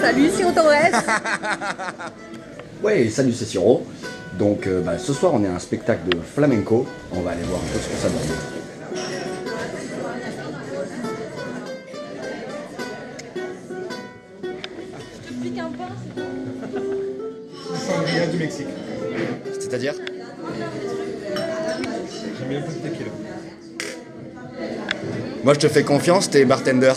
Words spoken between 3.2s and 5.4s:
c'est Siro. Donc euh, bah, ce soir,